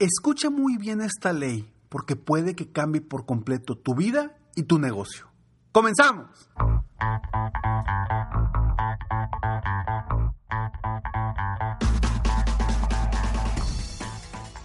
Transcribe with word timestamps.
Escucha 0.00 0.48
muy 0.48 0.78
bien 0.78 1.02
esta 1.02 1.34
ley 1.34 1.70
porque 1.90 2.16
puede 2.16 2.56
que 2.56 2.72
cambie 2.72 3.02
por 3.02 3.26
completo 3.26 3.76
tu 3.76 3.94
vida 3.94 4.34
y 4.56 4.62
tu 4.62 4.78
negocio. 4.78 5.26
¡Comenzamos! 5.72 6.48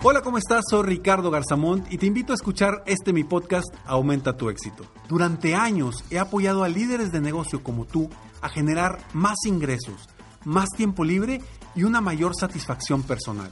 Hola, 0.03 0.21
¿cómo 0.21 0.37
estás? 0.37 0.63
Soy 0.69 0.83
Ricardo 0.83 1.29
Garzamont 1.29 1.91
y 1.91 1.97
te 1.97 2.05
invito 2.05 2.31
a 2.31 2.35
escuchar 2.35 2.83
este 2.85 3.11
mi 3.11 3.25
podcast 3.25 3.67
Aumenta 3.85 4.37
tu 4.37 4.49
éxito. 4.49 4.85
Durante 5.09 5.53
años 5.53 6.05
he 6.11 6.17
apoyado 6.17 6.63
a 6.63 6.69
líderes 6.69 7.11
de 7.11 7.19
negocio 7.19 7.61
como 7.61 7.83
tú 7.83 8.09
a 8.39 8.47
generar 8.47 8.99
más 9.11 9.35
ingresos, 9.45 10.07
más 10.45 10.69
tiempo 10.77 11.03
libre 11.03 11.41
y 11.75 11.83
una 11.83 11.99
mayor 11.99 12.37
satisfacción 12.39 13.03
personal. 13.03 13.51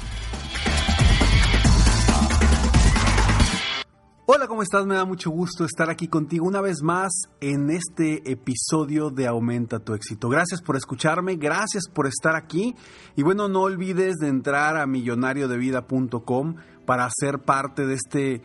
Hola, 4.33 4.47
¿cómo 4.47 4.63
estás? 4.63 4.85
Me 4.85 4.95
da 4.95 5.03
mucho 5.03 5.29
gusto 5.29 5.65
estar 5.65 5.89
aquí 5.89 6.07
contigo 6.07 6.47
una 6.47 6.61
vez 6.61 6.81
más 6.81 7.11
en 7.41 7.69
este 7.69 8.31
episodio 8.31 9.09
de 9.09 9.27
Aumenta 9.27 9.79
tu 9.79 9.93
éxito. 9.93 10.29
Gracias 10.29 10.61
por 10.61 10.77
escucharme, 10.77 11.35
gracias 11.35 11.89
por 11.93 12.07
estar 12.07 12.37
aquí 12.37 12.73
y 13.17 13.23
bueno, 13.23 13.49
no 13.49 13.63
olvides 13.63 14.15
de 14.19 14.29
entrar 14.29 14.77
a 14.77 14.87
millonariodevida.com 14.87 16.55
para 16.85 17.09
ser 17.13 17.39
parte 17.39 17.85
de 17.85 17.95
este 17.95 18.41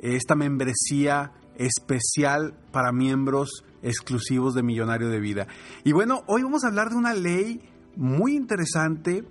esta 0.00 0.34
membresía 0.34 1.30
especial 1.54 2.58
para 2.72 2.90
miembros 2.90 3.62
exclusivos 3.84 4.54
de 4.54 4.64
Millonario 4.64 5.10
de 5.10 5.20
Vida. 5.20 5.46
Y 5.84 5.92
bueno, 5.92 6.22
hoy 6.26 6.42
vamos 6.42 6.64
a 6.64 6.70
hablar 6.70 6.88
de 6.88 6.96
una 6.96 7.14
ley 7.14 7.60
muy 7.94 8.34
interesante. 8.34 9.24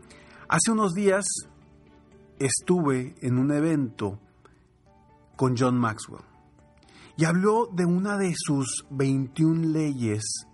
Hace 0.47 0.71
unos 0.71 0.93
días 0.93 1.25
estuve 2.39 3.15
en 3.21 3.37
un 3.37 3.51
evento 3.51 4.17
con 5.39 5.55
John 5.57 5.77
Maxwell 5.77 6.25
y 7.15 7.23
habló 7.23 7.69
de 7.71 7.85
una 7.85 8.17
de 8.17 8.33
sus 8.35 8.85
21 8.89 9.69
leyes 9.69 10.45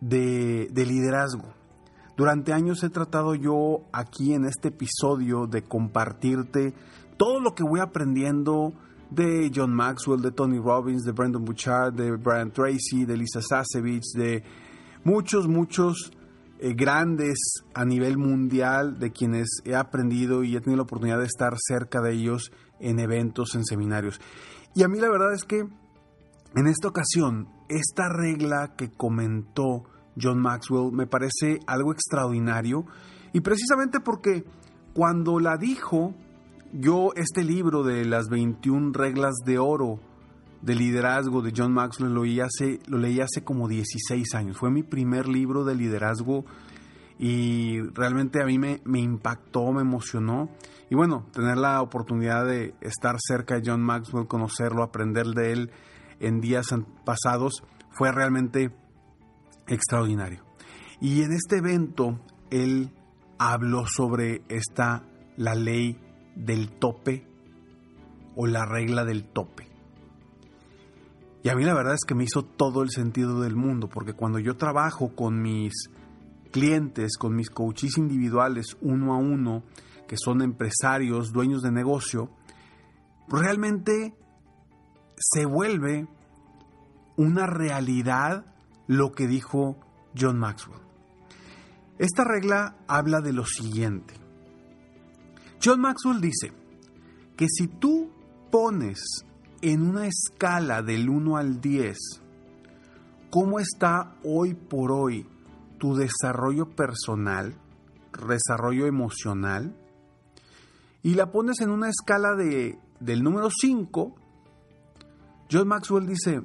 de, 0.00 0.68
de 0.72 0.86
liderazgo. 0.86 1.52
Durante 2.16 2.54
años 2.54 2.82
he 2.82 2.88
tratado 2.88 3.34
yo 3.34 3.82
aquí 3.92 4.32
en 4.32 4.46
este 4.46 4.68
episodio 4.68 5.46
de 5.46 5.62
compartirte 5.62 6.72
todo 7.18 7.38
lo 7.38 7.54
que 7.54 7.64
voy 7.64 7.80
aprendiendo 7.80 8.72
de 9.10 9.52
John 9.54 9.74
Maxwell, 9.74 10.22
de 10.22 10.30
Tony 10.30 10.58
Robbins, 10.58 11.04
de 11.04 11.12
Brandon 11.12 11.44
Bouchard, 11.44 11.92
de 11.92 12.12
Brian 12.16 12.50
Tracy, 12.52 13.04
de 13.04 13.18
Lisa 13.18 13.42
Sasevich, 13.42 14.14
de 14.14 14.42
muchos, 15.04 15.48
muchos 15.48 16.12
eh, 16.58 16.74
grandes 16.74 17.64
a 17.74 17.84
nivel 17.84 18.18
mundial 18.18 18.98
de 18.98 19.12
quienes 19.12 19.60
he 19.64 19.74
aprendido 19.74 20.42
y 20.42 20.56
he 20.56 20.60
tenido 20.60 20.78
la 20.78 20.82
oportunidad 20.84 21.18
de 21.18 21.26
estar 21.26 21.54
cerca 21.58 22.00
de 22.00 22.12
ellos 22.12 22.50
en 22.80 22.98
eventos, 22.98 23.54
en 23.54 23.64
seminarios. 23.64 24.20
Y 24.74 24.82
a 24.82 24.88
mí 24.88 24.98
la 24.98 25.10
verdad 25.10 25.34
es 25.34 25.44
que 25.44 25.58
en 25.58 26.66
esta 26.66 26.88
ocasión, 26.88 27.48
esta 27.68 28.08
regla 28.08 28.74
que 28.76 28.90
comentó 28.90 29.84
John 30.20 30.40
Maxwell 30.40 30.92
me 30.92 31.06
parece 31.06 31.60
algo 31.66 31.92
extraordinario 31.92 32.86
y 33.32 33.40
precisamente 33.40 34.00
porque 34.00 34.44
cuando 34.94 35.40
la 35.40 35.58
dijo, 35.58 36.14
yo 36.72 37.10
este 37.16 37.44
libro 37.44 37.82
de 37.82 38.04
las 38.06 38.28
21 38.28 38.92
reglas 38.94 39.34
de 39.44 39.58
oro 39.58 40.00
de 40.62 40.74
liderazgo 40.74 41.42
de 41.42 41.52
John 41.56 41.72
Maxwell 41.72 42.12
lo 42.12 42.24
leí 42.24 42.40
hace, 42.40 42.80
lo 42.86 42.98
leí 42.98 43.20
hace 43.20 43.44
como 43.44 43.68
16 43.68 44.34
años. 44.34 44.56
Fue 44.56 44.70
mi 44.70 44.82
primer 44.82 45.28
libro 45.28 45.64
de 45.64 45.74
liderazgo 45.74 46.44
y 47.18 47.80
realmente 47.94 48.42
a 48.42 48.46
mí 48.46 48.58
me, 48.58 48.80
me 48.84 49.00
impactó, 49.00 49.72
me 49.72 49.82
emocionó. 49.82 50.50
Y 50.90 50.94
bueno, 50.94 51.26
tener 51.32 51.56
la 51.56 51.82
oportunidad 51.82 52.46
de 52.46 52.74
estar 52.80 53.16
cerca 53.18 53.56
de 53.56 53.62
John 53.64 53.82
Maxwell, 53.82 54.26
conocerlo, 54.26 54.82
aprender 54.82 55.26
de 55.26 55.52
él 55.52 55.70
en 56.20 56.40
días 56.40 56.68
pasados, 57.04 57.62
fue 57.90 58.12
realmente 58.12 58.70
extraordinario. 59.66 60.44
Y 61.00 61.22
en 61.22 61.32
este 61.32 61.58
evento, 61.58 62.20
él 62.50 62.92
habló 63.38 63.86
sobre 63.86 64.42
esta, 64.48 65.04
la 65.36 65.54
ley 65.54 65.98
del 66.34 66.70
tope 66.78 67.26
o 68.34 68.46
la 68.46 68.64
regla 68.64 69.04
del 69.04 69.24
tope. 69.24 69.75
Y 71.46 71.48
a 71.48 71.54
mí 71.54 71.64
la 71.64 71.74
verdad 71.74 71.94
es 71.94 72.04
que 72.04 72.16
me 72.16 72.24
hizo 72.24 72.42
todo 72.42 72.82
el 72.82 72.90
sentido 72.90 73.40
del 73.40 73.54
mundo, 73.54 73.88
porque 73.88 74.14
cuando 74.14 74.40
yo 74.40 74.56
trabajo 74.56 75.14
con 75.14 75.40
mis 75.40 75.74
clientes, 76.50 77.16
con 77.16 77.36
mis 77.36 77.50
coaches 77.50 77.98
individuales 77.98 78.76
uno 78.80 79.14
a 79.14 79.18
uno, 79.18 79.62
que 80.08 80.16
son 80.18 80.42
empresarios, 80.42 81.32
dueños 81.32 81.62
de 81.62 81.70
negocio, 81.70 82.32
realmente 83.28 84.16
se 85.16 85.46
vuelve 85.46 86.08
una 87.16 87.46
realidad 87.46 88.44
lo 88.88 89.12
que 89.12 89.28
dijo 89.28 89.76
John 90.18 90.40
Maxwell. 90.40 90.80
Esta 92.00 92.24
regla 92.24 92.76
habla 92.88 93.20
de 93.20 93.32
lo 93.32 93.46
siguiente. 93.46 94.14
John 95.64 95.80
Maxwell 95.80 96.20
dice 96.20 96.50
que 97.36 97.46
si 97.48 97.68
tú 97.68 98.10
pones 98.50 99.24
en 99.62 99.82
una 99.88 100.06
escala 100.06 100.82
del 100.82 101.08
1 101.08 101.36
al 101.36 101.60
10 101.60 101.96
cómo 103.30 103.60
está 103.60 104.16
hoy 104.24 104.54
por 104.54 104.92
hoy 104.92 105.26
tu 105.78 105.94
desarrollo 105.94 106.70
personal, 106.70 107.54
desarrollo 108.26 108.86
emocional, 108.86 109.76
y 111.02 111.14
la 111.14 111.30
pones 111.30 111.60
en 111.60 111.70
una 111.70 111.88
escala 111.88 112.34
de, 112.34 112.78
del 112.98 113.22
número 113.22 113.48
5, 113.50 114.14
John 115.52 115.68
Maxwell 115.68 116.06
dice, 116.06 116.40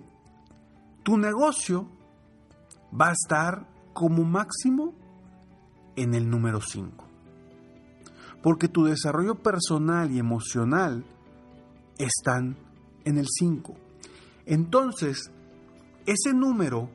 tu 1.03 1.17
negocio 1.17 1.87
va 2.99 3.09
a 3.09 3.13
estar 3.13 3.67
como 3.93 4.23
máximo 4.23 4.93
en 5.95 6.13
el 6.13 6.29
número 6.29 6.59
5. 6.61 7.07
Porque 8.43 8.67
tu 8.67 8.83
desarrollo 8.83 9.35
personal 9.35 10.11
y 10.11 10.19
emocional 10.19 11.05
están 11.97 12.57
en 13.05 13.17
el 13.17 13.27
5. 13.27 13.75
Entonces, 14.45 15.31
ese 16.05 16.33
número 16.33 16.89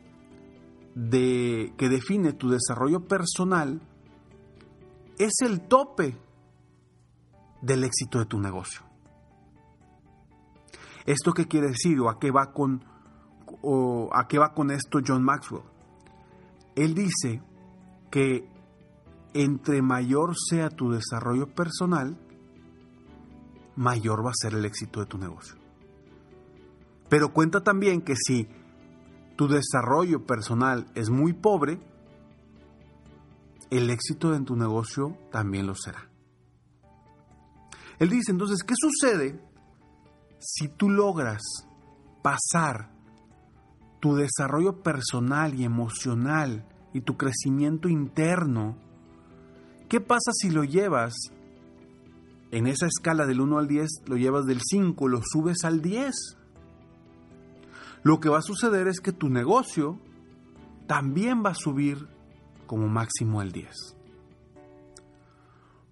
de, 0.94 1.72
que 1.76 1.88
define 1.88 2.32
tu 2.32 2.50
desarrollo 2.50 3.06
personal 3.06 3.80
es 5.18 5.34
el 5.42 5.60
tope 5.62 6.16
del 7.62 7.84
éxito 7.84 8.18
de 8.18 8.26
tu 8.26 8.40
negocio. 8.40 8.82
¿Esto 11.04 11.32
qué 11.32 11.46
quiere 11.46 11.68
decir 11.68 12.00
o 12.00 12.10
a 12.10 12.18
qué 12.18 12.30
va 12.30 12.52
con 12.52 12.84
o 13.62 14.10
a 14.12 14.26
qué 14.26 14.38
va 14.38 14.52
con 14.52 14.70
esto 14.70 14.98
John 15.06 15.22
Maxwell? 15.22 15.62
Él 16.74 16.94
dice 16.94 17.42
que 18.10 18.48
entre 19.34 19.82
mayor 19.82 20.34
sea 20.36 20.68
tu 20.70 20.90
desarrollo 20.90 21.54
personal, 21.54 22.18
mayor 23.76 24.24
va 24.24 24.30
a 24.30 24.34
ser 24.34 24.54
el 24.54 24.64
éxito 24.64 25.00
de 25.00 25.06
tu 25.06 25.18
negocio. 25.18 25.65
Pero 27.08 27.32
cuenta 27.32 27.62
también 27.62 28.02
que 28.02 28.14
si 28.16 28.48
tu 29.36 29.48
desarrollo 29.48 30.26
personal 30.26 30.86
es 30.94 31.10
muy 31.10 31.32
pobre, 31.32 31.78
el 33.70 33.90
éxito 33.90 34.32
de 34.32 34.40
tu 34.40 34.56
negocio 34.56 35.16
también 35.30 35.66
lo 35.66 35.74
será. 35.74 36.08
Él 37.98 38.10
dice 38.10 38.32
entonces, 38.32 38.62
¿qué 38.62 38.74
sucede 38.76 39.40
si 40.38 40.68
tú 40.68 40.90
logras 40.90 41.42
pasar 42.22 42.90
tu 44.00 44.14
desarrollo 44.14 44.82
personal 44.82 45.54
y 45.54 45.64
emocional 45.64 46.66
y 46.92 47.00
tu 47.00 47.16
crecimiento 47.16 47.88
interno? 47.88 48.76
¿Qué 49.88 50.00
pasa 50.00 50.32
si 50.32 50.50
lo 50.50 50.64
llevas 50.64 51.14
en 52.50 52.66
esa 52.66 52.86
escala 52.86 53.26
del 53.26 53.40
1 53.40 53.58
al 53.58 53.68
10, 53.68 53.88
lo 54.06 54.16
llevas 54.16 54.46
del 54.46 54.60
5, 54.62 55.08
lo 55.08 55.20
subes 55.22 55.64
al 55.64 55.80
10? 55.80 56.14
Lo 58.06 58.20
que 58.20 58.28
va 58.28 58.38
a 58.38 58.42
suceder 58.42 58.86
es 58.86 59.00
que 59.00 59.10
tu 59.10 59.28
negocio 59.28 59.98
también 60.86 61.42
va 61.44 61.50
a 61.50 61.54
subir 61.56 62.06
como 62.64 62.86
máximo 62.86 63.40
al 63.40 63.50
10. 63.50 63.68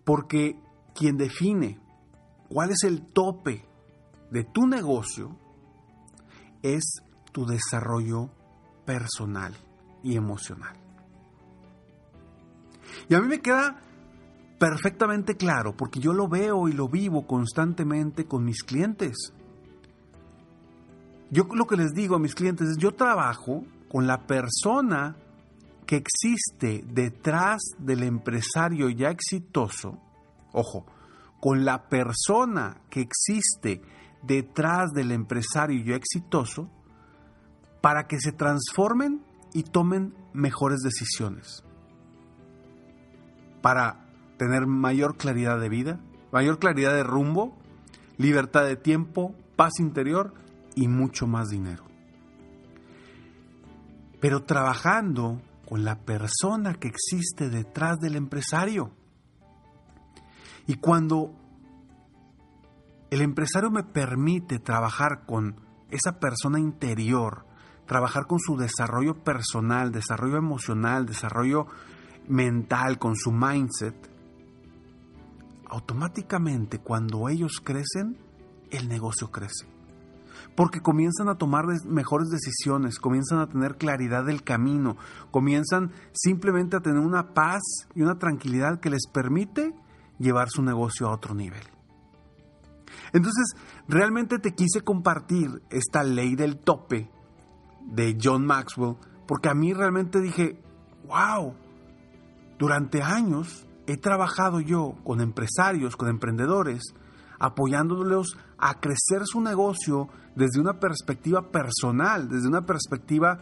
Porque 0.04 0.56
quien 0.94 1.16
define 1.16 1.80
cuál 2.48 2.70
es 2.70 2.84
el 2.84 3.04
tope 3.04 3.66
de 4.30 4.44
tu 4.44 4.68
negocio 4.68 5.36
es 6.62 6.84
tu 7.32 7.46
desarrollo 7.46 8.30
personal 8.84 9.52
y 10.04 10.14
emocional. 10.14 10.76
Y 13.08 13.14
a 13.16 13.20
mí 13.20 13.26
me 13.26 13.40
queda 13.40 13.82
perfectamente 14.60 15.36
claro, 15.36 15.76
porque 15.76 15.98
yo 15.98 16.12
lo 16.12 16.28
veo 16.28 16.68
y 16.68 16.74
lo 16.74 16.88
vivo 16.88 17.26
constantemente 17.26 18.26
con 18.26 18.44
mis 18.44 18.62
clientes. 18.62 19.34
Yo 21.30 21.44
lo 21.54 21.66
que 21.66 21.76
les 21.76 21.92
digo 21.92 22.16
a 22.16 22.18
mis 22.18 22.34
clientes 22.34 22.68
es, 22.68 22.76
yo 22.76 22.94
trabajo 22.94 23.64
con 23.88 24.06
la 24.06 24.26
persona 24.26 25.16
que 25.86 25.96
existe 25.96 26.84
detrás 26.86 27.62
del 27.78 28.02
empresario 28.02 28.88
ya 28.88 29.10
exitoso, 29.10 29.98
ojo, 30.52 30.86
con 31.40 31.64
la 31.64 31.88
persona 31.88 32.80
que 32.90 33.00
existe 33.00 33.82
detrás 34.22 34.92
del 34.92 35.12
empresario 35.12 35.84
ya 35.84 35.96
exitoso, 35.96 36.70
para 37.80 38.06
que 38.06 38.18
se 38.18 38.32
transformen 38.32 39.22
y 39.52 39.62
tomen 39.62 40.14
mejores 40.32 40.80
decisiones, 40.80 41.62
para 43.60 44.06
tener 44.38 44.66
mayor 44.66 45.16
claridad 45.16 45.60
de 45.60 45.68
vida, 45.68 46.00
mayor 46.32 46.58
claridad 46.58 46.94
de 46.94 47.02
rumbo, 47.02 47.56
libertad 48.16 48.64
de 48.64 48.76
tiempo, 48.76 49.34
paz 49.56 49.74
interior 49.78 50.32
y 50.74 50.88
mucho 50.88 51.26
más 51.26 51.48
dinero. 51.48 51.84
Pero 54.20 54.44
trabajando 54.44 55.40
con 55.68 55.84
la 55.84 56.00
persona 56.00 56.74
que 56.74 56.88
existe 56.88 57.48
detrás 57.48 57.98
del 57.98 58.16
empresario. 58.16 58.92
Y 60.66 60.76
cuando 60.76 61.34
el 63.10 63.20
empresario 63.20 63.70
me 63.70 63.82
permite 63.82 64.58
trabajar 64.58 65.24
con 65.26 65.60
esa 65.90 66.18
persona 66.18 66.58
interior, 66.58 67.46
trabajar 67.86 68.26
con 68.26 68.38
su 68.40 68.56
desarrollo 68.56 69.22
personal, 69.22 69.92
desarrollo 69.92 70.36
emocional, 70.36 71.06
desarrollo 71.06 71.66
mental, 72.26 72.98
con 72.98 73.14
su 73.16 73.30
mindset, 73.30 73.94
automáticamente 75.68 76.78
cuando 76.78 77.28
ellos 77.28 77.60
crecen, 77.62 78.16
el 78.70 78.88
negocio 78.88 79.30
crece 79.30 79.73
porque 80.54 80.80
comienzan 80.80 81.28
a 81.28 81.36
tomar 81.36 81.64
mejores 81.86 82.28
decisiones, 82.28 82.98
comienzan 82.98 83.38
a 83.38 83.48
tener 83.48 83.76
claridad 83.76 84.24
del 84.24 84.42
camino, 84.42 84.96
comienzan 85.30 85.92
simplemente 86.12 86.76
a 86.76 86.80
tener 86.80 87.00
una 87.00 87.34
paz 87.34 87.62
y 87.94 88.02
una 88.02 88.18
tranquilidad 88.18 88.80
que 88.80 88.90
les 88.90 89.06
permite 89.06 89.74
llevar 90.18 90.48
su 90.50 90.62
negocio 90.62 91.08
a 91.08 91.12
otro 91.12 91.34
nivel. 91.34 91.62
Entonces, 93.12 93.54
realmente 93.88 94.38
te 94.38 94.54
quise 94.54 94.82
compartir 94.82 95.62
esta 95.70 96.02
ley 96.02 96.34
del 96.34 96.58
tope 96.58 97.10
de 97.84 98.18
John 98.20 98.46
Maxwell, 98.46 98.96
porque 99.26 99.48
a 99.48 99.54
mí 99.54 99.72
realmente 99.72 100.20
dije, 100.20 100.60
wow, 101.06 101.54
durante 102.58 103.02
años 103.02 103.66
he 103.86 103.96
trabajado 103.96 104.60
yo 104.60 104.94
con 105.04 105.20
empresarios, 105.20 105.96
con 105.96 106.08
emprendedores, 106.08 106.94
apoyándolos 107.44 108.38
a 108.58 108.80
crecer 108.80 109.22
su 109.24 109.40
negocio 109.40 110.08
desde 110.34 110.60
una 110.60 110.80
perspectiva 110.80 111.50
personal, 111.50 112.28
desde 112.28 112.48
una 112.48 112.64
perspectiva 112.64 113.38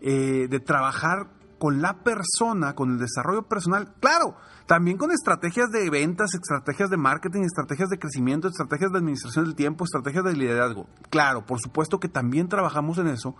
eh, 0.00 0.48
de 0.50 0.60
trabajar 0.60 1.30
con 1.58 1.80
la 1.80 2.02
persona, 2.02 2.74
con 2.74 2.90
el 2.90 2.98
desarrollo 2.98 3.44
personal, 3.44 3.94
claro, 4.00 4.34
también 4.66 4.98
con 4.98 5.12
estrategias 5.12 5.70
de 5.70 5.88
ventas, 5.88 6.34
estrategias 6.34 6.90
de 6.90 6.96
marketing, 6.96 7.42
estrategias 7.42 7.88
de 7.88 7.98
crecimiento, 7.98 8.48
estrategias 8.48 8.90
de 8.90 8.98
administración 8.98 9.44
del 9.44 9.54
tiempo, 9.54 9.84
estrategias 9.84 10.24
de 10.24 10.34
liderazgo. 10.34 10.86
Claro, 11.08 11.46
por 11.46 11.60
supuesto 11.60 12.00
que 12.00 12.08
también 12.08 12.48
trabajamos 12.48 12.98
en 12.98 13.06
eso, 13.06 13.36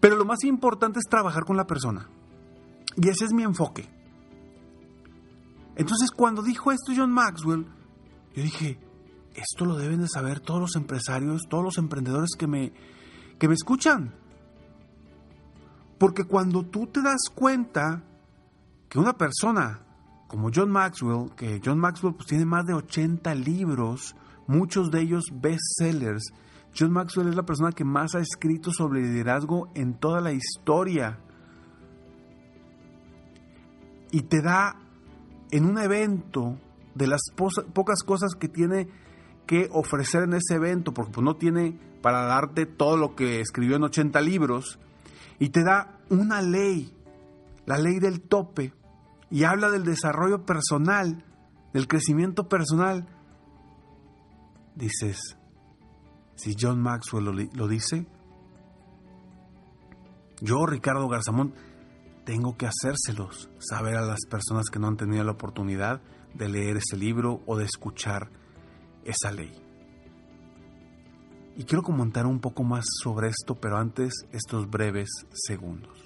pero 0.00 0.16
lo 0.16 0.24
más 0.24 0.44
importante 0.44 1.00
es 1.00 1.10
trabajar 1.10 1.44
con 1.44 1.56
la 1.56 1.66
persona. 1.66 2.08
Y 2.96 3.08
ese 3.08 3.24
es 3.24 3.32
mi 3.32 3.42
enfoque. 3.42 3.90
Entonces, 5.74 6.10
cuando 6.10 6.40
dijo 6.42 6.72
esto 6.72 6.92
John 6.96 7.10
Maxwell, 7.10 7.66
yo 8.36 8.42
dije, 8.42 8.78
esto 9.34 9.64
lo 9.64 9.76
deben 9.78 10.00
de 10.00 10.08
saber 10.08 10.40
todos 10.40 10.60
los 10.60 10.76
empresarios, 10.76 11.42
todos 11.48 11.64
los 11.64 11.78
emprendedores 11.78 12.30
que 12.38 12.46
me, 12.46 12.72
que 13.38 13.48
me 13.48 13.54
escuchan. 13.54 14.14
Porque 15.98 16.24
cuando 16.24 16.62
tú 16.62 16.86
te 16.86 17.00
das 17.00 17.30
cuenta 17.34 18.04
que 18.90 18.98
una 18.98 19.14
persona 19.14 19.80
como 20.28 20.50
John 20.54 20.70
Maxwell, 20.70 21.30
que 21.34 21.62
John 21.64 21.78
Maxwell 21.78 22.14
pues, 22.14 22.26
tiene 22.26 22.44
más 22.44 22.66
de 22.66 22.74
80 22.74 23.34
libros, 23.36 24.14
muchos 24.46 24.90
de 24.90 25.00
ellos 25.00 25.24
bestsellers, 25.32 26.24
John 26.78 26.92
Maxwell 26.92 27.28
es 27.28 27.36
la 27.36 27.46
persona 27.46 27.72
que 27.72 27.84
más 27.84 28.14
ha 28.14 28.20
escrito 28.20 28.70
sobre 28.70 29.00
liderazgo 29.00 29.70
en 29.74 29.94
toda 29.94 30.20
la 30.20 30.32
historia. 30.32 31.20
Y 34.10 34.22
te 34.24 34.42
da 34.42 34.76
en 35.50 35.64
un 35.64 35.78
evento 35.78 36.58
de 36.96 37.06
las 37.06 37.20
pocas 37.34 38.02
cosas 38.02 38.34
que 38.34 38.48
tiene 38.48 38.88
que 39.46 39.68
ofrecer 39.72 40.22
en 40.24 40.34
ese 40.34 40.54
evento, 40.54 40.92
porque 40.92 41.12
pues, 41.12 41.24
no 41.24 41.36
tiene 41.36 41.78
para 42.02 42.24
darte 42.24 42.66
todo 42.66 42.96
lo 42.96 43.14
que 43.14 43.40
escribió 43.40 43.76
en 43.76 43.84
80 43.84 44.20
libros, 44.20 44.78
y 45.38 45.50
te 45.50 45.62
da 45.62 46.00
una 46.08 46.40
ley, 46.40 46.92
la 47.66 47.78
ley 47.78 47.98
del 47.98 48.22
tope, 48.22 48.72
y 49.30 49.44
habla 49.44 49.70
del 49.70 49.84
desarrollo 49.84 50.44
personal, 50.44 51.24
del 51.72 51.88
crecimiento 51.88 52.48
personal. 52.48 53.06
Dices, 54.74 55.36
si 56.34 56.54
John 56.58 56.80
Maxwell 56.80 57.24
lo, 57.24 57.32
lo 57.32 57.68
dice, 57.68 58.06
yo, 60.40 60.66
Ricardo 60.66 61.08
Garzamón, 61.08 61.54
tengo 62.26 62.56
que 62.56 62.66
hacérselos 62.66 63.48
saber 63.58 63.94
a 63.94 64.04
las 64.04 64.26
personas 64.28 64.66
que 64.70 64.80
no 64.80 64.88
han 64.88 64.96
tenido 64.96 65.24
la 65.24 65.32
oportunidad 65.32 66.02
de 66.34 66.48
leer 66.48 66.76
ese 66.76 66.96
libro 66.96 67.40
o 67.46 67.56
de 67.56 67.64
escuchar 67.64 68.30
esa 69.04 69.30
ley. 69.30 69.52
Y 71.56 71.64
quiero 71.64 71.82
comentar 71.82 72.26
un 72.26 72.40
poco 72.40 72.64
más 72.64 72.84
sobre 73.02 73.28
esto, 73.28 73.54
pero 73.54 73.78
antes 73.78 74.26
estos 74.32 74.68
breves 74.68 75.08
segundos 75.32 76.05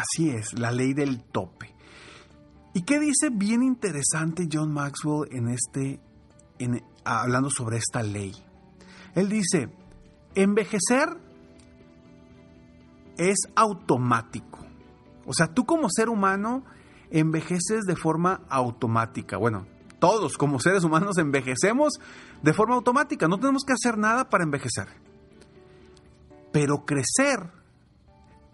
Así 0.00 0.30
es, 0.30 0.58
la 0.58 0.72
ley 0.72 0.94
del 0.94 1.22
tope. 1.22 1.74
¿Y 2.72 2.82
qué 2.82 2.98
dice 2.98 3.28
bien 3.30 3.62
interesante 3.62 4.48
John 4.50 4.72
Maxwell 4.72 5.28
en 5.30 5.48
este, 5.48 6.00
en, 6.58 6.82
hablando 7.04 7.50
sobre 7.50 7.76
esta 7.76 8.02
ley? 8.02 8.34
Él 9.14 9.28
dice, 9.28 9.68
envejecer 10.34 11.18
es 13.18 13.40
automático. 13.54 14.60
O 15.26 15.34
sea, 15.34 15.48
tú 15.52 15.66
como 15.66 15.90
ser 15.90 16.08
humano 16.08 16.64
envejeces 17.10 17.84
de 17.84 17.94
forma 17.94 18.40
automática. 18.48 19.36
Bueno, 19.36 19.66
todos 19.98 20.38
como 20.38 20.60
seres 20.60 20.82
humanos 20.82 21.18
envejecemos 21.18 22.00
de 22.42 22.54
forma 22.54 22.76
automática. 22.76 23.28
No 23.28 23.38
tenemos 23.38 23.64
que 23.64 23.74
hacer 23.74 23.98
nada 23.98 24.30
para 24.30 24.44
envejecer. 24.44 24.88
Pero 26.52 26.86
crecer 26.86 27.59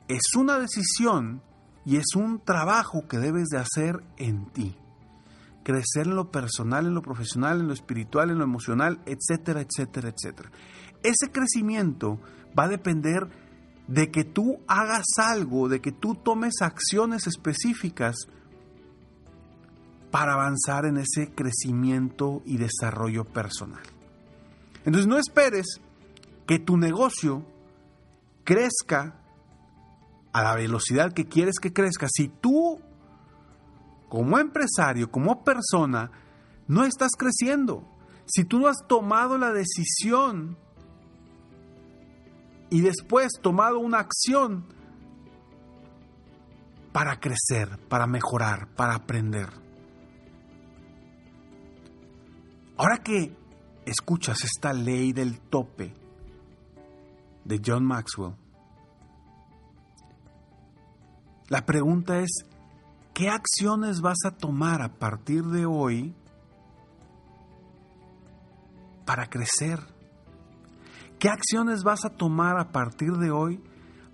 es 0.08 0.34
una 0.36 0.58
decisión 0.58 1.42
y 1.84 1.96
es 1.96 2.14
un 2.14 2.40
trabajo 2.40 3.06
que 3.08 3.18
debes 3.18 3.48
de 3.48 3.58
hacer 3.58 4.02
en 4.16 4.46
ti. 4.46 4.76
Crecer 5.62 6.06
en 6.06 6.16
lo 6.16 6.30
personal, 6.30 6.86
en 6.86 6.94
lo 6.94 7.02
profesional, 7.02 7.60
en 7.60 7.68
lo 7.68 7.72
espiritual, 7.72 8.30
en 8.30 8.38
lo 8.38 8.44
emocional, 8.44 9.00
etcétera, 9.06 9.60
etcétera, 9.60 10.08
etcétera. 10.08 10.50
Ese 11.02 11.30
crecimiento 11.32 12.20
va 12.58 12.64
a 12.64 12.68
depender 12.68 13.28
de 13.88 14.10
que 14.10 14.25
tú 14.25 14.58
hagas 14.66 15.06
algo, 15.16 15.68
de 15.68 15.80
que 15.80 15.92
tú 15.92 16.14
tomes 16.14 16.60
acciones 16.60 17.26
específicas 17.26 18.16
para 20.10 20.34
avanzar 20.34 20.86
en 20.86 20.96
ese 20.98 21.32
crecimiento 21.34 22.42
y 22.44 22.58
desarrollo 22.58 23.25
personal. 23.25 23.82
Entonces 24.84 25.06
no 25.06 25.18
esperes 25.18 25.80
que 26.46 26.58
tu 26.58 26.76
negocio 26.76 27.44
crezca 28.44 29.20
a 30.37 30.43
la 30.43 30.55
velocidad 30.55 31.14
que 31.14 31.25
quieres 31.25 31.55
que 31.59 31.73
crezca, 31.73 32.09
si 32.12 32.28
tú, 32.28 32.78
como 34.11 34.38
empresario, 34.38 35.11
como 35.11 35.43
persona, 35.43 36.11
no 36.69 36.85
estás 36.85 37.12
creciendo, 37.16 37.88
si 38.26 38.45
tú 38.45 38.59
no 38.59 38.69
has 38.69 38.87
tomado 38.87 39.38
la 39.38 39.50
decisión 39.55 40.59
y 42.69 42.83
después 42.83 43.33
tomado 43.40 43.78
una 43.78 43.99
acción 43.99 44.66
para 46.93 47.19
crecer, 47.19 47.78
para 47.88 48.07
mejorar, 48.07 48.69
para 48.75 48.95
aprender. 48.95 49.49
Ahora 52.76 52.99
que 52.99 53.35
escuchas 53.87 54.45
esta 54.45 54.75
ley 54.75 55.14
del 55.14 55.40
tope 55.40 55.95
de 57.43 57.62
John 57.64 57.87
Maxwell, 57.87 58.35
la 61.48 61.64
pregunta 61.64 62.18
es, 62.18 62.30
¿qué 63.14 63.28
acciones 63.28 64.00
vas 64.00 64.18
a 64.26 64.32
tomar 64.32 64.82
a 64.82 64.94
partir 64.98 65.44
de 65.44 65.64
hoy 65.64 66.14
para 69.04 69.28
crecer? 69.28 69.80
¿Qué 71.18 71.28
acciones 71.28 71.82
vas 71.84 72.04
a 72.04 72.10
tomar 72.10 72.58
a 72.58 72.72
partir 72.72 73.12
de 73.12 73.30
hoy 73.30 73.62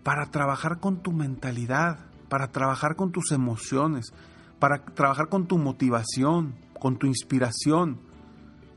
para 0.02 0.26
trabajar 0.26 0.78
con 0.78 1.02
tu 1.02 1.12
mentalidad, 1.12 2.06
para 2.28 2.52
trabajar 2.52 2.96
con 2.96 3.12
tus 3.12 3.32
emociones, 3.32 4.12
para 4.58 4.84
trabajar 4.84 5.28
con 5.28 5.46
tu 5.46 5.58
motivación, 5.58 6.54
con 6.78 6.98
tu 6.98 7.06
inspiración, 7.06 8.00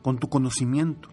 con 0.01 0.17
tu 0.17 0.29
conocimiento? 0.29 1.09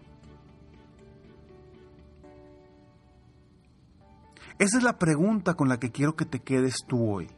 Esa 4.59 4.77
es 4.77 4.83
la 4.83 4.97
pregunta 4.97 5.55
con 5.55 5.69
la 5.69 5.79
que 5.79 5.91
quiero 5.91 6.15
que 6.15 6.25
te 6.25 6.39
quedes 6.39 6.75
tú 6.87 7.11
hoy. 7.11 7.29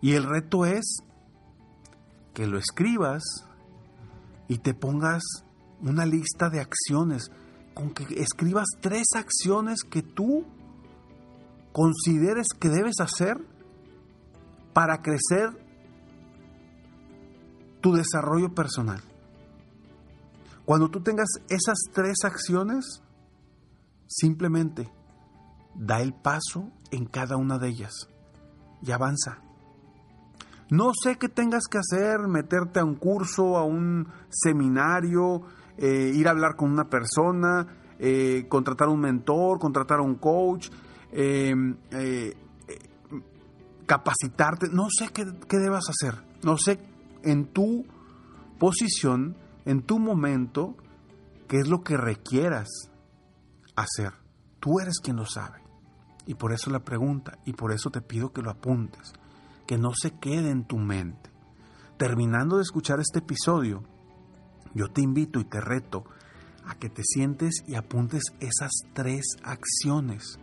Y 0.00 0.12
el 0.12 0.24
reto 0.24 0.66
es 0.66 0.98
que 2.34 2.46
lo 2.46 2.58
escribas 2.58 3.22
y 4.48 4.58
te 4.58 4.74
pongas 4.74 5.22
una 5.80 6.04
lista 6.04 6.50
de 6.50 6.60
acciones, 6.60 7.30
con 7.74 7.92
que 7.92 8.04
escribas 8.20 8.66
tres 8.80 9.06
acciones 9.14 9.82
que 9.82 10.02
tú 10.02 10.44
consideres 11.72 12.48
que 12.58 12.68
debes 12.68 13.00
hacer 13.00 13.36
para 14.72 15.02
crecer 15.02 15.50
tu 17.80 17.92
desarrollo 17.92 18.54
personal. 18.54 19.02
Cuando 20.64 20.88
tú 20.88 21.00
tengas 21.02 21.28
esas 21.48 21.78
tres 21.92 22.18
acciones, 22.24 23.02
simplemente 24.06 24.90
da 25.74 26.00
el 26.00 26.14
paso 26.14 26.70
en 26.90 27.06
cada 27.06 27.36
una 27.36 27.58
de 27.58 27.68
ellas 27.68 28.08
y 28.82 28.92
avanza. 28.92 29.38
No 30.70 30.92
sé 30.94 31.16
qué 31.16 31.28
tengas 31.28 31.64
que 31.70 31.78
hacer, 31.78 32.20
meterte 32.26 32.80
a 32.80 32.84
un 32.84 32.94
curso, 32.94 33.56
a 33.56 33.64
un 33.64 34.08
seminario, 34.30 35.42
eh, 35.76 36.10
ir 36.14 36.26
a 36.26 36.30
hablar 36.30 36.56
con 36.56 36.70
una 36.70 36.88
persona, 36.88 37.66
eh, 37.98 38.46
contratar 38.48 38.88
un 38.88 39.00
mentor, 39.00 39.58
contratar 39.58 40.00
un 40.00 40.16
coach, 40.16 40.70
em, 41.12 41.76
eh, 41.90 42.36
capacitarte. 43.86 44.68
No 44.70 44.88
sé 44.90 45.08
qué, 45.12 45.24
qué 45.48 45.58
debas 45.58 45.84
hacer. 45.88 46.22
No 46.42 46.56
sé 46.56 46.78
en 47.22 47.46
tu 47.52 47.84
posición, 48.58 49.36
en 49.64 49.82
tu 49.82 49.98
momento, 49.98 50.76
qué 51.48 51.58
es 51.58 51.68
lo 51.68 51.82
que 51.82 51.96
requieras 51.96 52.68
hacer. 53.76 54.12
Tú 54.60 54.80
eres 54.80 54.98
quien 55.02 55.16
lo 55.16 55.26
sabe. 55.26 55.63
Y 56.26 56.34
por 56.34 56.52
eso 56.52 56.70
la 56.70 56.84
pregunta, 56.84 57.38
y 57.44 57.52
por 57.52 57.72
eso 57.72 57.90
te 57.90 58.00
pido 58.00 58.32
que 58.32 58.42
lo 58.42 58.50
apuntes, 58.50 59.12
que 59.66 59.78
no 59.78 59.92
se 59.94 60.12
quede 60.12 60.50
en 60.50 60.64
tu 60.64 60.78
mente. 60.78 61.30
Terminando 61.98 62.56
de 62.56 62.62
escuchar 62.62 63.00
este 63.00 63.20
episodio, 63.20 63.82
yo 64.74 64.88
te 64.88 65.02
invito 65.02 65.38
y 65.38 65.44
te 65.44 65.60
reto 65.60 66.04
a 66.66 66.74
que 66.76 66.88
te 66.88 67.02
sientes 67.04 67.62
y 67.66 67.74
apuntes 67.74 68.22
esas 68.40 68.72
tres 68.94 69.24
acciones. 69.42 70.38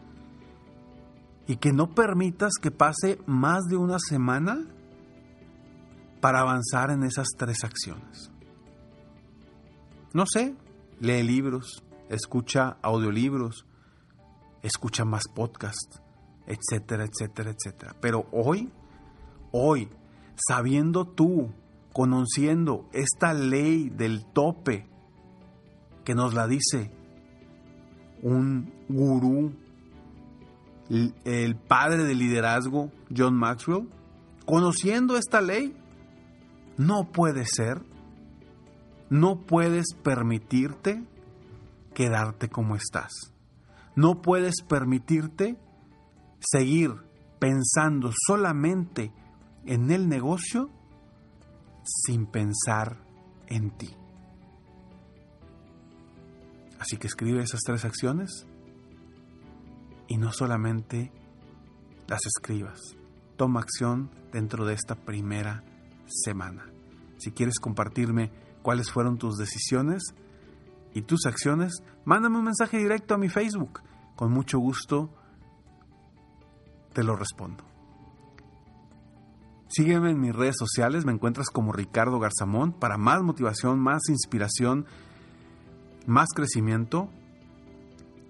Y 1.48 1.58
que 1.58 1.74
no 1.74 1.94
permitas 1.94 2.54
que 2.62 2.72
pase 2.72 3.20
más 3.26 3.64
de 3.64 3.76
una 3.76 3.98
semana 4.00 4.66
para 6.22 6.42
avanzar 6.42 6.92
en 6.92 7.04
esas 7.04 7.28
tres 7.36 7.64
acciones. 7.64 8.32
No 10.14 10.26
sé, 10.32 10.56
lee 11.00 11.24
libros, 11.24 11.84
escucha 12.10 12.78
audiolibros, 12.82 13.66
escucha 14.64 15.06
más 15.06 15.28
podcasts, 15.28 16.02
etcétera, 16.48 17.06
etcétera, 17.06 17.52
etcétera. 17.52 17.96
Pero 18.02 18.28
hoy, 18.32 18.72
hoy, 19.52 19.90
sabiendo 20.36 21.06
tú, 21.06 21.52
conociendo 21.94 22.90
esta 22.94 23.34
ley 23.34 23.90
del 23.90 24.26
tope 24.26 24.88
que 26.04 26.16
nos 26.16 26.34
la 26.34 26.48
dice 26.48 26.92
un 28.22 28.72
gurú, 28.88 29.54
el 30.90 31.56
padre 31.56 32.04
del 32.04 32.20
liderazgo, 32.20 32.92
John 33.16 33.36
Maxwell, 33.36 33.88
conociendo 34.46 35.18
esta 35.18 35.42
ley, 35.42 35.76
no 36.78 37.12
puede 37.12 37.46
ser, 37.46 37.82
no 39.10 39.40
puedes 39.40 39.94
permitirte 40.04 41.04
quedarte 41.94 42.50
como 42.50 42.76
estás. 42.76 43.34
No 43.96 44.22
puedes 44.22 44.62
permitirte 44.68 45.58
seguir 46.40 46.92
pensando 47.40 48.12
solamente 48.28 49.12
en 49.66 49.92
el 49.92 50.08
negocio 50.08 50.70
sin 51.84 52.26
pensar 52.26 52.98
en 53.48 53.72
ti. 53.72 53.90
Así 56.80 56.98
que 56.98 57.08
escribe 57.08 57.44
esas 57.44 57.62
tres 57.62 57.86
acciones 57.86 58.48
y 60.08 60.18
no 60.18 60.32
solamente 60.32 61.12
las 62.08 62.22
escribas. 62.26 62.80
Toma 63.38 63.62
acción 63.62 64.10
dentro 64.32 64.66
de 64.66 64.74
esta 64.74 64.96
primera 64.96 65.64
semana. 66.08 66.66
Si 67.18 67.32
quieres 67.32 67.60
compartirme 67.60 68.32
cuáles 68.62 68.92
fueron 68.92 69.18
tus 69.18 69.38
decisiones 69.38 70.02
y 70.94 71.04
tus 71.04 71.26
acciones, 71.26 71.84
mándame 72.06 72.38
un 72.38 72.46
mensaje 72.46 72.78
directo 72.78 73.14
a 73.14 73.18
mi 73.18 73.28
Facebook. 73.30 73.82
Con 74.16 74.32
mucho 74.32 74.60
gusto 74.60 75.10
te 76.94 77.04
lo 77.04 77.16
respondo. 77.16 77.64
Sígueme 79.68 80.12
en 80.12 80.20
mis 80.20 80.36
redes 80.36 80.58
sociales, 80.60 81.06
me 81.06 81.14
encuentras 81.14 81.50
como 81.50 81.72
Ricardo 81.72 82.20
Garzamón 82.20 82.74
para 82.74 82.98
más 82.98 83.24
motivación, 83.24 83.80
más 83.80 84.10
inspiración, 84.10 84.86
más 86.06 86.28
crecimiento. 86.36 87.10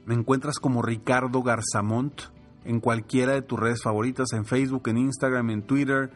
Me 0.05 0.13
encuentras 0.13 0.59
como 0.59 0.83
Ricardo 0.83 1.41
Garzamont 1.41 2.21
en 2.63 2.79
cualquiera 2.79 3.33
de 3.33 3.41
tus 3.41 3.59
redes 3.59 3.81
favoritas, 3.81 4.33
en 4.33 4.45
Facebook, 4.45 4.87
en 4.87 4.99
Instagram, 4.99 5.49
en 5.49 5.63
Twitter, 5.63 6.11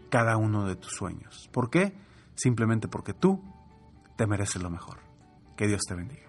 cada 0.09 0.37
uno 0.37 0.67
de 0.67 0.75
tus 0.75 0.93
sueños. 0.93 1.49
¿Por 1.51 1.69
qué? 1.69 1.93
Simplemente 2.35 2.87
porque 2.87 3.13
tú 3.13 3.43
te 4.15 4.27
mereces 4.27 4.61
lo 4.61 4.69
mejor. 4.69 4.99
Que 5.55 5.67
Dios 5.67 5.81
te 5.87 5.95
bendiga. 5.95 6.23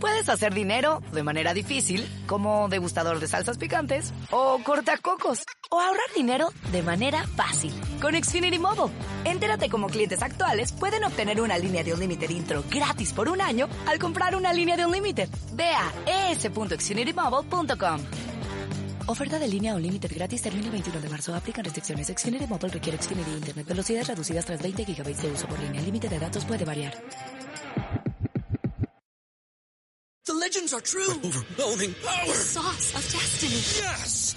Puedes 0.00 0.28
hacer 0.28 0.54
dinero 0.54 1.02
de 1.12 1.22
manera 1.24 1.54
difícil, 1.54 2.06
como 2.26 2.68
degustador 2.68 3.18
de 3.18 3.26
salsas 3.26 3.58
picantes, 3.58 4.12
o 4.30 4.60
cortacocos, 4.62 5.42
o 5.70 5.80
ahorrar 5.80 6.14
dinero 6.14 6.50
de 6.70 6.82
manera 6.82 7.26
fácil 7.26 7.74
con 8.00 8.14
Xfinity 8.14 8.58
Mobile. 8.58 8.92
Entérate 9.24 9.68
cómo 9.68 9.88
clientes 9.88 10.22
actuales 10.22 10.72
pueden 10.72 11.04
obtener 11.04 11.40
una 11.40 11.58
línea 11.58 11.82
de 11.84 11.92
Unlimited 11.92 12.30
intro 12.30 12.64
gratis 12.70 13.12
por 13.12 13.28
un 13.28 13.40
año 13.40 13.68
al 13.86 13.98
comprar 13.98 14.34
una 14.34 14.52
línea 14.52 14.76
de 14.76 14.86
Unlimited. 14.86 15.28
Ve 15.52 15.70
a 15.70 16.30
es.xfinitymobile.com. 16.30 18.00
Oferta 19.06 19.38
de 19.38 19.48
línea 19.48 19.74
Unlimited 19.74 20.12
gratis 20.14 20.42
termina 20.42 20.66
el 20.66 20.72
21 20.72 21.00
de 21.00 21.08
marzo. 21.08 21.34
Aplican 21.34 21.64
restricciones. 21.64 22.08
Xfinity 22.08 22.46
Mobile 22.46 22.68
requiere 22.68 23.02
Xfinity 23.02 23.30
Internet. 23.30 23.66
Velocidades 23.66 24.08
reducidas 24.08 24.44
tras 24.44 24.62
20 24.62 24.84
GB 24.84 25.16
de 25.16 25.30
uso 25.30 25.46
por 25.46 25.58
línea. 25.58 25.80
El 25.80 25.86
límite 25.86 26.08
de 26.08 26.18
datos 26.18 26.44
puede 26.44 26.64
variar. 26.64 26.94
The 30.24 30.34
legends 30.34 30.74
are 30.74 30.82
true. 30.82 31.08
Overwhelming 31.24 31.94
power! 32.04 32.34
Sauce 32.34 32.94
of 32.94 33.02
destiny. 33.10 33.62
Yes! 33.80 34.36